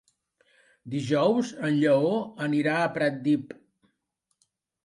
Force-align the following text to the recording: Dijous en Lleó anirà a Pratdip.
Dijous 0.93 1.51
en 1.69 1.77
Lleó 1.83 2.09
anirà 2.47 2.81
a 2.87 2.91
Pratdip. 2.97 3.55